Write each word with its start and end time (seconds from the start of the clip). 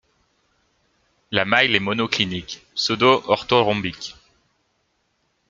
La 1.29 1.45
maille 1.45 1.75
est 1.75 1.79
monoclinique 1.79 2.65
pseudo-orthorhombique. 2.73 4.15